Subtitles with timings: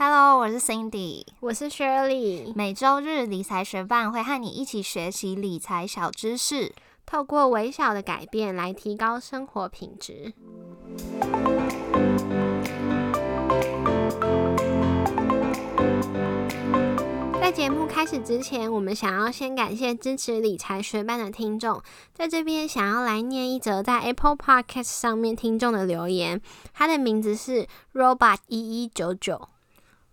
[0.00, 2.52] Hello，我是 Cindy，我是 Shirley。
[2.54, 6.72] 每周日理财学伴会和你一起学习理财小知识，
[7.04, 10.32] 透过微小的改变来提高生活品质。
[17.40, 21.82] 在节目开始之前，我们想要先感谢支持理财学伴的听众，
[22.14, 26.40] 在这边想要来念一则在 Apple Podcast 上面听众的留言，
[26.72, 29.48] 他的名字是 Robot 一一九九。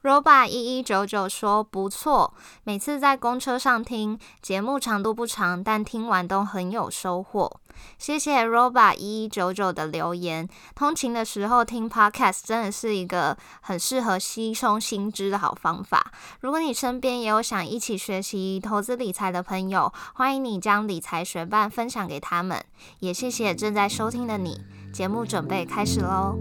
[0.06, 2.32] Roba 一一九九说不错，
[2.64, 7.60] 每次在公车上听节目长度不长，但听完都很有收获。
[7.98, 10.48] 谢谢 Roba 一一九九的留言。
[10.76, 16.12] 通勤的时候听 Podcast 真的是一个很适合吸收新知的好方法。
[16.42, 22.64] 如果你身边也有想一起学习投资理财的朋友，欢迎你将理财学伴分享给他们。
[23.00, 24.62] 也谢谢正在收听的你。
[24.94, 26.38] 节目准备开始喽。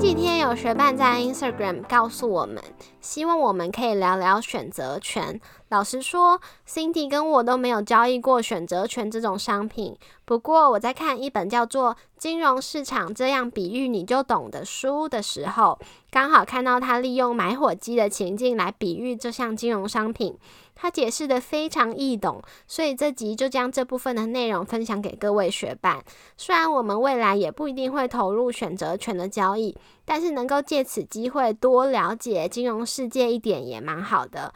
[0.00, 2.64] 几天有学伴在 Instagram 告诉我们，
[3.02, 5.38] 希望我们可以聊聊选择权。
[5.70, 9.96] 老实说，Cindy 跟我都没有交易过选择权这种商品。
[10.24, 15.78] 不过我在看一本叫做《金融市场这样比喻你就懂》的书的时候，
[16.10, 20.36] 刚好看到他利用买火机的情境来比喻这项金融商品。
[20.74, 26.02] 他解释的非常易懂，所以这集就将这部分的内容分享给各位学伴。
[26.36, 34.52] 虽然我们未来也不一定会投入选择权的交易，但是能够借此机会多了解金融世界一点也蛮好的。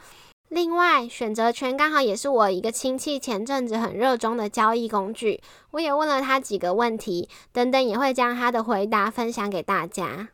[0.49, 5.41] 另外，选择权刚好也是我一个亲戚前阵子很热衷的交易工具。
[5.71, 10.29] 我也问了他几个问题，等等也会将他的回答分享给大家。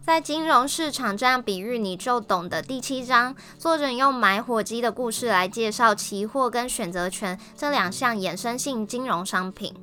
[0.00, 9.74] 在金融市场这样比喻你就懂的第七章，作者用买火机的故事来介绍期货跟选择权这两项衍生性金融商品。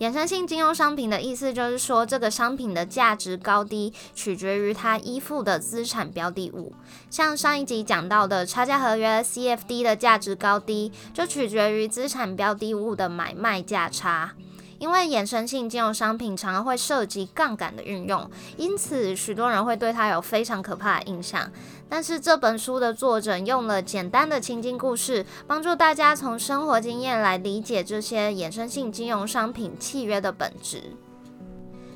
[0.00, 6.72] 衍生性金融商品的意思就是说，这个商品的价值高低取决于它依附的资产标的物。
[7.10, 14.32] 像上一集讲到的差价合约 （CFD） 的价值高低，就取决于资产标的物的买卖价差。
[14.80, 21.48] 因为衍生性金融商品常常会涉及杠杆的运用，因此许多人会对它有非常可怕的印象。
[21.86, 30.96] 但是这本书的作者用了简单的情境故事，帮助大家从生活经验来理解这些衍生性金融商品契约的本质。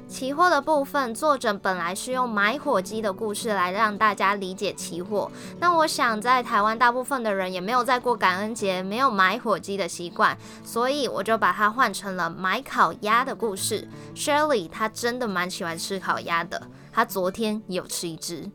[0.06, 5.30] 期货的部分，作者本来是用买火鸡的故事来让大家理解期货。
[5.58, 13.88] 那我想，在台湾大部分的人也没有在过感恩节，没有买火鸡的习惯，所以我就把它换成了买烤鸭的故事。
[14.14, 16.62] Shirley 她真的蛮喜欢吃烤鸭的，
[16.92, 18.48] 她昨天有吃一只。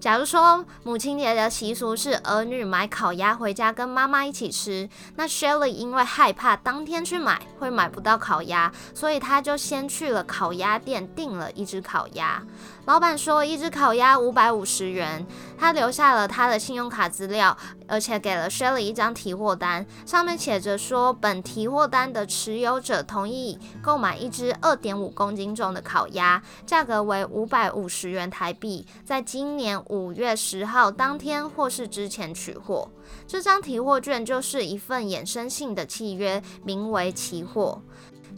[0.00, 12.42] 假如说母亲节的习俗是儿女买烤鸭回家跟妈妈一起吃，那 Shelly 因为害怕当天去买会买不到烤鸭，所以他就先去了烤鸭店订了一只烤鸭。
[12.90, 15.24] 老板说一只烤鸭五百五十元，
[15.56, 17.56] 他留下了他的信用卡资料，
[17.86, 32.90] 而且给了 Shelly 一张提货单，上面写着说本提货单的持有者同意购买一只二点五公斤重的烤鸭，价格为五百五十元台币，在今年五月十号当天或是之前取货。
[33.24, 37.82] 这张提货券就是一份衍生性的契约，名为期货。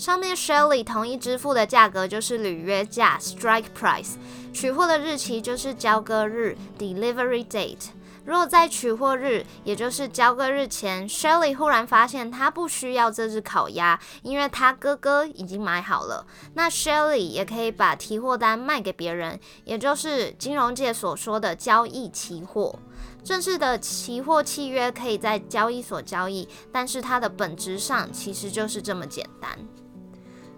[0.02, 4.14] 上面 Shelly 同意支付的价格就是履约价 （Strike Price），
[4.52, 7.90] 取货的日期就是交割日 （Delivery Date）。
[8.24, 22.76] 如果在取货日，也就是交割日前，Shelly 忽然发现他不需要这只烤鸭，因为他哥哥已经买好了，那 Shelly 也可以把提货单卖给别人，也就是金融界所说的交易期货。
[23.22, 29.56] 正式的期货契约可以在交易所交易，但是它的本质上其实就是这么简单。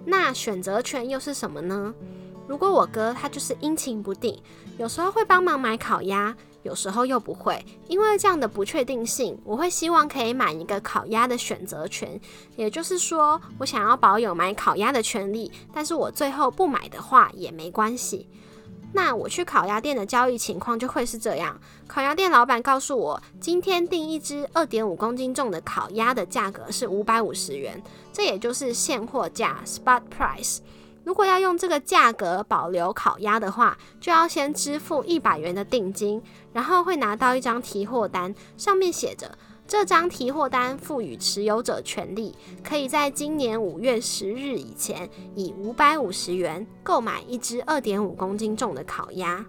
[0.04, 1.94] 那选择权又是什么呢？
[2.46, 4.38] 如果我哥他就是阴晴不定，
[4.78, 12.20] 有时候会帮忙买烤鸭，有时候又不会，因为这样的不确定性，我会希望可以买一个烤鸭的选择权。
[12.54, 18.28] 也就是说，我想要保有买烤鸭的权利，但是我最后不买的话也没关系。
[18.96, 27.82] 那我去烤鸭店的交易情况就会是这样：烤鸭店老板告诉我，今天订一只二点五公斤重的烤鸭的价格是五百五十元，
[28.12, 30.60] 这也就是现货价 （spot price）。
[31.02, 39.36] 如果要用这个价格保留烤鸭的话，就要先支付一百元的定金，然后会拿到一张提货单，上面写着。
[39.66, 49.44] 这张提货单赋予持有者权利，可以在今年五月十日以前，以五百五十元购买一只二点五公斤重的烤鸭。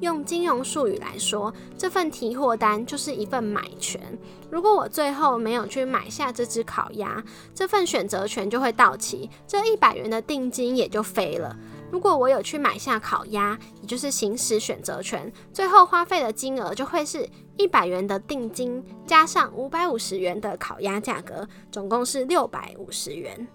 [0.00, 4.00] 用金融术语来说，这份提货单就是一份买权。
[4.50, 7.22] 如果我最后没有去买下这只烤鸭，
[7.54, 11.56] 这份选择权就会到期，这一百元的定金也就飞了。
[11.90, 23.46] 如果我有去买下烤鸭，也就是行使选择权，最后花费的金额就会是一百元的定金加上五百五十元的烤鸭价格，总共是六百五十元。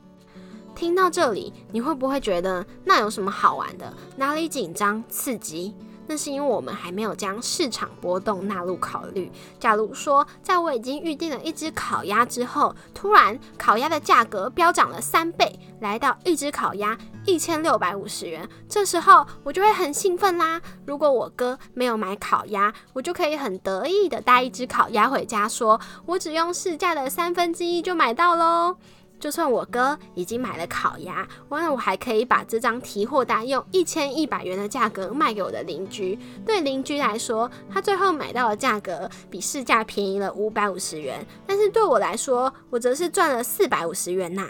[0.73, 3.93] 听到这里，你会不会觉得那有什么好玩的？
[4.15, 5.75] 哪里紧张刺激？
[6.09, 9.31] 那是因为我们还没有将市场波动纳入考虑。
[9.59, 16.97] 假如说，在我已经预定了一只烤鸭之后，突然烤鸭的价格飙涨了三倍，来到一只烤鸭
[17.27, 20.59] 一千六百五十元，这时候我就会很兴奋啦。
[20.87, 28.77] 如果我哥没有买烤鸭，我就可以很得意的带一只烤鸭回家，说我只用市价的三分之一就买到喽。
[29.19, 36.17] 就算我哥已经买了烤鸭，完了我还可以把这张提货单用一千一百元的价格卖给我的邻居。
[36.45, 44.47] 对邻居来说，他最后买到的价格比市价便宜了五百五十元，但是对我来说，我则是赚了四百五十元呐。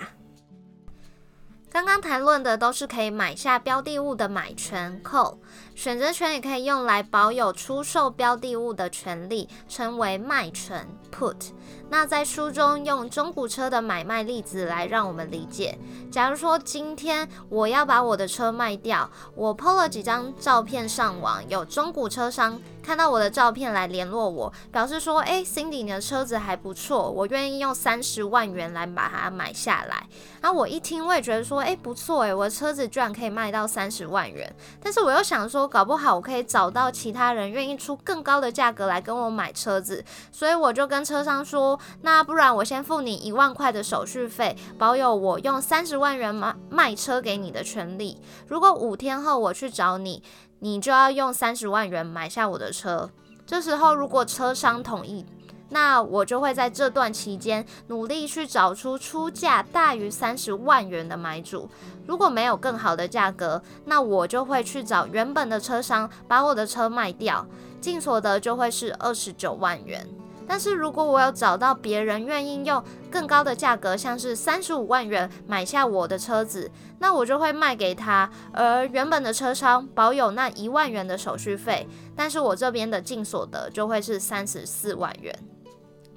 [1.71, 5.39] 刚刚谈论的都是可以买下标的物的买权扣
[5.75, 11.51] 选择权也可以用来保有出售标的物的权利，称为卖权 （put）。
[11.91, 15.77] 那在书中用中古车的买卖例子来让我们理解。
[16.11, 30.07] 假如说今天我要把我的车卖掉，我 PO 了几张照片上网，有中古车商看到我的照片来联络我，表示说：“诶 c i n d y 你的车子还不错，我愿意用三十万元来把它买下来。”
[30.41, 34.51] 然后我一听，我也觉得说：“诶，不错诶，我的车子居然可以卖到三十万元。”
[34.81, 41.78] 但是我又想说，搞不好我可以找到其他人愿意出更高的价格来跟我买车子，所以我就跟车商说。
[42.01, 48.21] 那不然我先付你一万块的手续费，保有我用三十万元卖卖车给你的权利。
[48.47, 50.23] 如果五天后我去找你，
[50.59, 53.09] 你就要用三十万元买下我的车。
[53.45, 55.25] 这时候如果车商同意，
[55.71, 61.69] 那我就会在这段期间努力去找出出价大于三十万元的买主。
[62.07, 67.45] 如果没有更好的价格，那我就会去找原本的车商把我的车卖掉，
[67.79, 70.07] 净所得就会是二十九万元。
[70.49, 85.31] 但是如果我有找到别人愿意用更高的价格，像是三十五万元买下我的车子，那我就会卖给他，而原本的车商保有那一万元的手续费，但是我这边的净所得就会是三十四万元。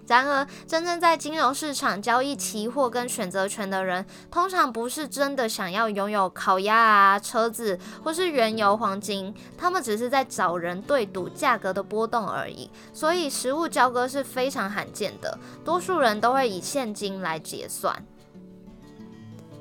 [0.09, 12.69] 然而，真正在金融市场交易期货跟选择权的人，通常不是真的想要拥有烤鸭啊、车子或是原油、黄金，他们只是在找人对赌价格的波动而已。
[12.93, 18.05] 所以，实物交割是非常罕见的，多数人都会以现金来结算。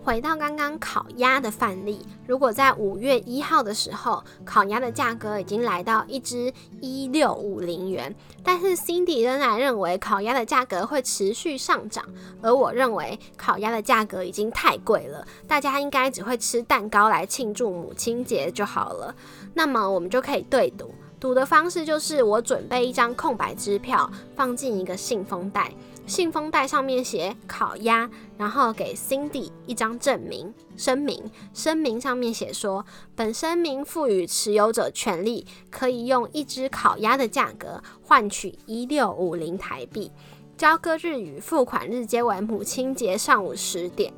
[0.04, 6.52] 回到刚刚烤鸭的范例，如果在五月一号的时候，烤鸭的价格已经来到一只
[6.82, 8.14] 一六五零元，
[8.44, 12.04] 但是 Cindy 仍然认为烤鸭的价格会持续上涨，
[12.42, 19.16] 而我认为烤鸭的价格已经太贵了，大家应该只会吃蛋糕来庆祝母亲节就好了。
[19.54, 25.72] 那么我们就可以对赌，赌的方式就是我准备一张空白支票，放进一个信封袋。
[26.06, 40.12] 信封袋上面写烤鸭，然后给 Cindy 一张证明声明，声明上面写说，本声明赋予持有者权利，可以用一只烤鸭的价格换取一六五零台币，
[40.58, 44.14] 交割日与付款日皆为母亲节上午十点。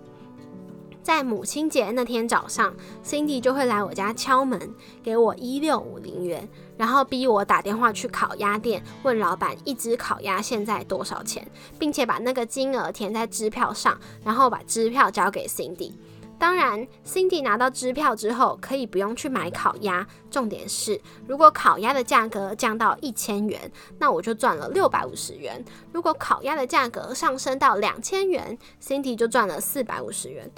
[1.03, 2.73] 在母亲节那天早上
[3.03, 11.45] ，Cindy 就会来我家敲门，给我一六五零元，然后逼我打电话去烤鸭店问老板一只烤鸭现在多少钱，
[11.77, 15.91] 并且把那个金额填在支票上，然后把支票交给 Cindy。
[16.39, 20.07] 当然，Cindy 拿到支票之后可以不用去买烤鸭。
[20.31, 23.69] 重点是，如果烤鸭的价格降到一千元，
[23.99, 30.49] 那我就赚了六百五十元；如果烤鸭的价格上升到两千元，Cindy 就赚了四百五十元。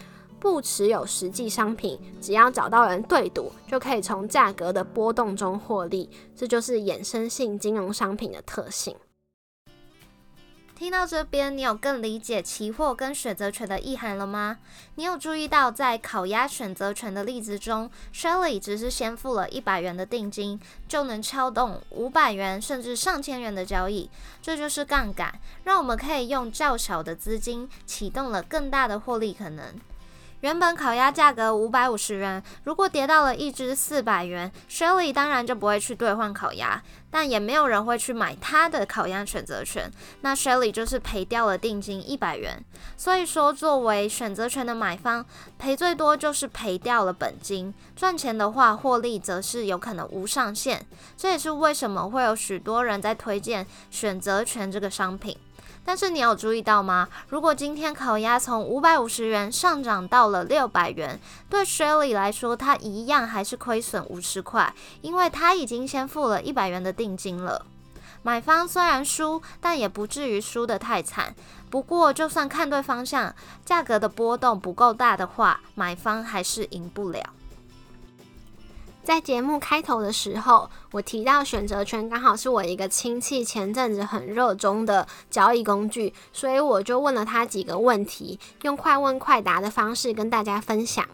[0.46, 6.08] 不持有实际商品，只要找到人对赌，就可以从价格的波动中获利。
[6.36, 8.96] 这就是衍生性金融商品的特性。
[10.76, 14.60] 听到这边，你有更理解期货跟选择权的意涵了吗？
[14.94, 24.12] 你有注意到，在烤鸭选择权的例子中，Shelly 只是先付了一百元的定金，就能撬动五百元甚至上千元的交易。
[24.44, 29.66] 这就是杠杆，让我们可以用较小的资金启动了更大的获利可能。
[30.42, 42.64] 原本烤鸭价格五百五十元，如果跌到了一只四百元，Shelly 当然就不会去兑换烤鸭，但也没有人会去买他的烤鸭选择权，那 Shelly 就是赔掉了定金一百元。
[42.96, 45.26] 所以说，作为选择权的买方，
[45.58, 50.86] 赔最多就是赔掉了本金，赚钱的话，获利则是有可能无上限。
[51.18, 55.36] 这也是为什么会有许多人在推荐选择权这个商品。
[55.86, 57.08] 但是你有注意到吗？
[57.30, 67.66] 如果今天烤鸭从五百五十元上涨到了六百元，对 Shelly 来说，他一样还是亏损五十块，因为他已经先付了一百元的定金了。
[68.24, 71.36] 买方虽然输，但也不至于输得太惨。
[71.70, 77.22] 不过，就算看对方向，价格的波动不够大的话，买方还是赢不了。
[79.06, 91.06] 在节目开头的时候，我提到选择权刚好是我一个亲戚前阵子很热衷的交易工具，所以我就问了他几个问题，用快问快答的方式跟大家分享。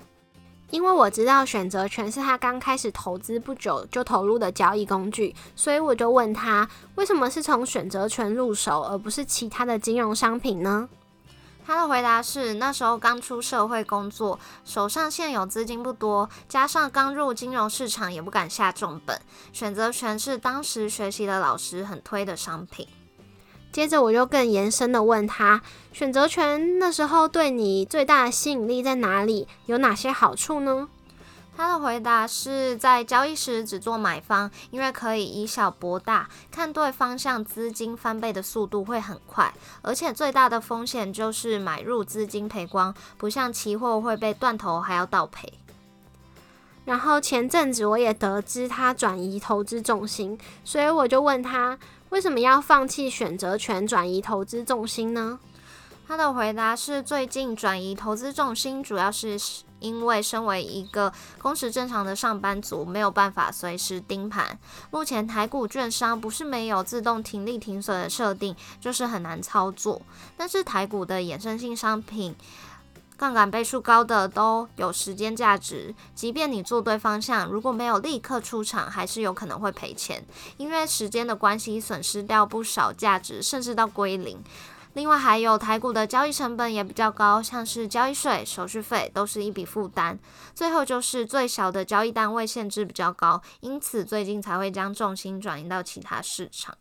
[0.70, 10.88] 因为我知道选择权是他刚开始投资不久就投入的交易工具，所以我就问他为什么是从选择权入手，而不是其他的金融商品呢？
[11.65, 19.22] 他的回答是：那时候刚出社会工作，手上现有资金不多，加上刚入金融市场，也不敢下重本。
[19.53, 22.88] 选择权是当时学习的老师很推的商品。
[23.72, 25.62] 接着我又更延伸的问他：
[25.94, 29.48] 选择权那时候对你最大的吸引力在哪里？
[29.68, 30.89] 有哪些好处呢？
[31.55, 45.53] 他的回答是在交易时只做买方，因为可以以小博大，看对方向，资金翻倍的速度会很快，而且最大的风险就是买入资金赔光，不像期货会被断头还要倒赔。
[46.86, 51.77] 然后前阵子我也得知他转移投资重心，所以我就问他
[52.10, 55.38] 为什么要放弃选择权转移投资重心呢？
[56.08, 59.38] 他的回答是最近转移投资重心主要是。
[59.82, 64.58] 因为身为一个工时正常的上班族，没有办法随时盯盘。
[64.92, 70.02] 目前台股券商不是没有自动停利停损的设定，就是很难操作。
[70.38, 72.36] 但是台股的衍生性商品，
[73.18, 80.26] 杠杆倍数高的都有时间价值，即便你做对方向，如果没有立刻出场，还是有可能会赔钱，
[80.58, 84.42] 因为时间的关系，损失掉不少价值，甚至到归零。
[84.94, 90.20] 另外还有台股的交易成本也比较高，像是交易税、手续费都是一笔负担。
[90.54, 96.76] 最后就是最小的交易单位限制比较高，因此最近才会将重心转移到其他市场。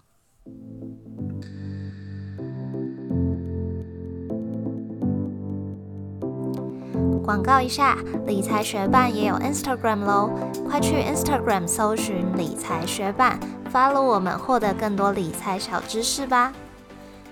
[7.22, 10.32] 广告一下，理财学办也有 Instagram 喽，
[10.68, 13.38] 快去 Instagram 搜寻理财学办
[13.72, 16.52] ，follow 我们，获得更多理财小知识吧。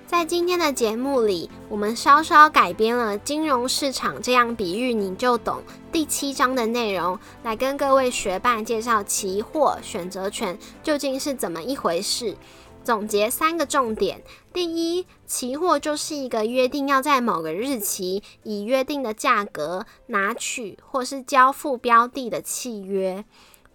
[0.08, 5.62] 在今天的节目里，我们稍稍改编了金融市场这样比喻你就懂
[5.92, 12.34] 第七章的内容，来跟各位学霸介绍期货选择权究竟是怎么一回事。
[12.82, 23.26] 总结三个重点：第一，期货就是一个约定要在某个日期以约定的价格拿取或是交付标的的契约。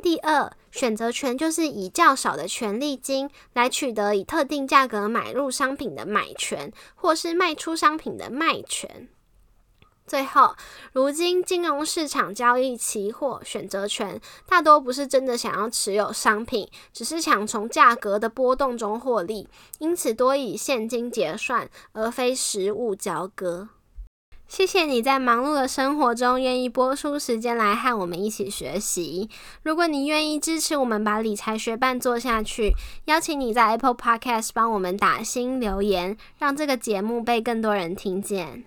[0.04, 9.08] 第二，选择权就是以较少的权利金来取得以特定价格买入商品的买权，或是卖出商品的卖权。
[10.06, 10.58] 最后，
[10.92, 19.48] 如今金融市场交易期货选择权，大多不是真的想要持有商品，只是想从价格的波动中获利，
[19.80, 23.70] 因此多以现金结算，而非实物交割。
[24.54, 29.28] 谢谢你在忙碌的生活中愿意拨出时间来和我们一起学习。
[29.64, 32.72] 如果你愿意支持我们把理财学伴做下去，
[33.06, 38.64] 邀请你在 Apple Podcast 帮我们打新留言，让这个节目被更多人听见。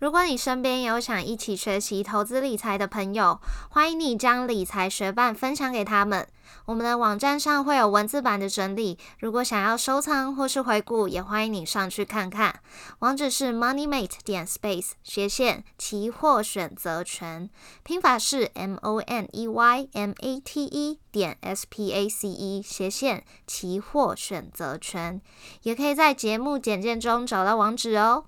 [0.00, 6.26] 如果你身边有想一起学习投资理财的朋友，欢迎你将理财学伴分享给他们。
[6.66, 12.60] 我们的网站上会有文字版的整理，如果想要收藏或是回顾，也欢迎你上去看看。
[12.98, 17.48] 网址是 moneymate 点 space 斜线期货选择权，
[17.84, 22.60] 拼法是 m o n e y m a t e 点 s p a c e
[22.60, 25.20] 斜线期货选择权，
[25.62, 28.24] 也可以在节目简介中找到网址哦。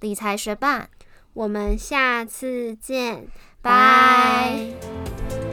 [0.00, 0.88] 理财学霸，
[1.34, 3.26] 我们下次见，
[3.60, 5.43] 拜。